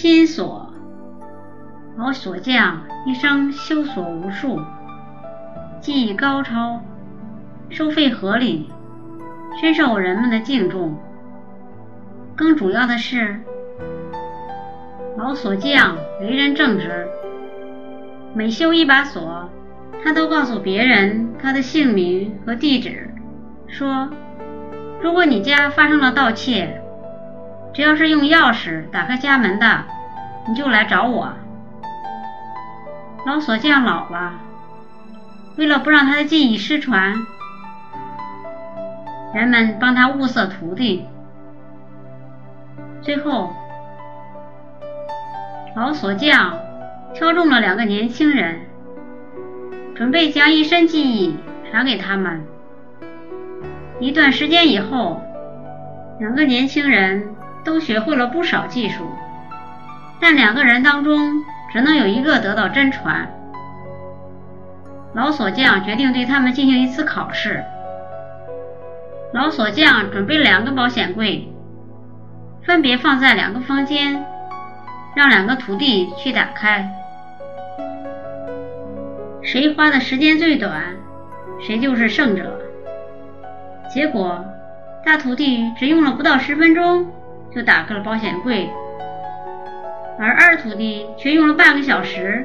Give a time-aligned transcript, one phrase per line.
[0.00, 0.72] 心锁。
[1.98, 4.58] 老锁匠一生修锁无数，
[5.78, 6.80] 技艺高超，
[7.68, 8.70] 收费合理，
[9.60, 10.96] 深受人们的敬重。
[12.34, 13.40] 更主要的是，
[15.18, 17.06] 老锁匠为人正直，
[18.32, 19.50] 每修一把锁，
[20.02, 23.10] 他都告诉别人他的姓名和地址，
[23.66, 24.08] 说：
[25.02, 26.80] 如果你家发生了盗窃，
[27.72, 29.84] 只要是用钥匙打开家门的，
[30.48, 31.32] 你就来找我。
[33.26, 34.32] 老锁匠老了，
[35.56, 37.14] 为了不让他的技艺失传，
[39.34, 41.06] 人们帮他物色徒弟。
[43.02, 43.54] 最后，
[45.76, 46.58] 老锁匠
[47.14, 48.60] 挑中了两个年轻人，
[49.94, 51.36] 准备将一身技艺
[51.70, 52.42] 传给他们。
[54.00, 55.22] 一段时间以后，
[56.18, 59.10] 两个年轻人都学会了不少技术，
[60.20, 61.44] 但两个人当中。
[61.72, 63.30] 只能有一个得到真传。
[65.14, 67.62] 老锁匠决定对他们进行一次考试。
[69.32, 71.48] 老锁匠准备两个保险柜，
[72.64, 74.24] 分别放在两个房间，
[75.14, 76.90] 让两个徒弟去打开。
[79.42, 80.96] 谁花的时间最短，
[81.60, 82.60] 谁就是胜者。
[83.94, 84.44] 结果，
[85.04, 87.06] 大徒弟只用了不到十分钟
[87.54, 88.70] 就打开了保险柜。
[90.18, 92.44] 而二徒弟却用了半个小时，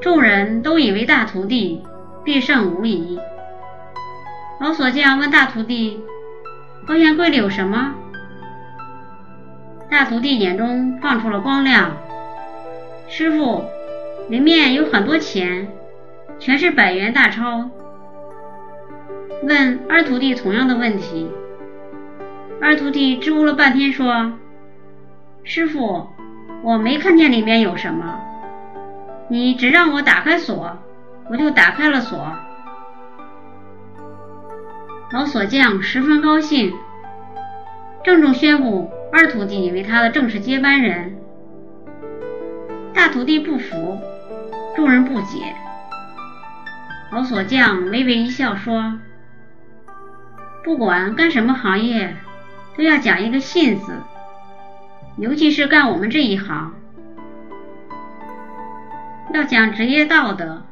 [0.00, 1.82] 众人都以为大徒弟
[2.24, 3.18] 必胜无疑。
[4.60, 6.00] 老锁匠问大徒弟
[6.86, 7.94] ：“保险柜里有什么？”
[9.90, 11.96] 大徒弟眼中放出了光亮
[13.08, 13.64] ：“师傅，
[14.28, 15.68] 里面有很多钱，
[16.38, 17.68] 全是百元大钞。”
[19.42, 21.28] 问二徒弟同样的问题，
[22.60, 24.32] 二徒弟支吾了半天说。
[25.44, 26.08] 师傅，
[26.62, 28.18] 我没看见里面有什么，
[29.28, 30.76] 你只让我打开锁，
[31.30, 32.32] 我就打开了锁。
[35.12, 36.72] 老锁匠十分高兴，
[38.02, 41.16] 郑重宣布二徒弟为他的正式接班人。
[42.92, 44.00] 大徒弟不服，
[44.74, 45.54] 众人不解。
[47.12, 48.98] 老锁匠微微一笑说
[50.64, 52.16] ：“不管干什么行业，
[52.76, 53.94] 都要讲一个信字。”
[55.18, 56.74] 尤其是干我们这一行，
[59.32, 60.62] 要讲职业道德。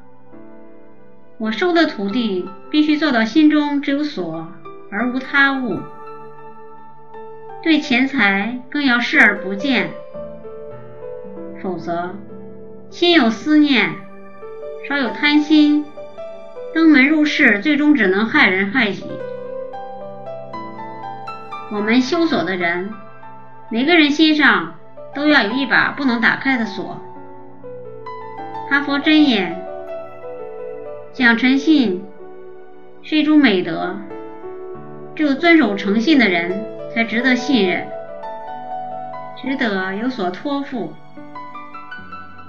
[1.38, 4.46] 我收的徒弟必须做到心中只有所
[4.90, 5.80] 而无他物，
[7.62, 9.90] 对钱财更要视而不见，
[11.62, 12.14] 否则
[12.90, 13.94] 心有思念，
[14.86, 15.86] 稍有贪心，
[16.74, 19.04] 登门入室，最终只能害人害己。
[21.74, 22.88] 我们修锁的人。
[23.68, 24.74] 每个人心上
[25.12, 27.00] 都要有一把不能打开的锁。
[28.70, 29.60] 哈佛箴言：
[31.12, 32.04] 讲诚信
[33.02, 33.96] 是一种美德，
[35.16, 36.64] 只有遵守诚信的人
[36.94, 37.88] 才值得信任，
[39.42, 40.92] 值得有所托付。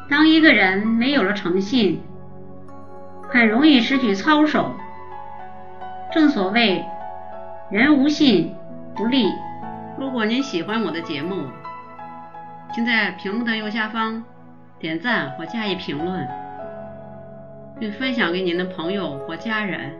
[0.07, 1.99] 当一个人没有了诚信，
[3.29, 4.75] 很容易失去操守。
[6.13, 6.85] 正所谓，
[7.71, 8.53] 人无信
[8.95, 9.27] 不利。
[9.99, 11.47] 如果您喜欢我的节目，
[12.73, 14.23] 请在屏幕的右下方
[14.79, 16.27] 点赞或加以评论，
[17.79, 19.91] 并分享给您的朋友或家人。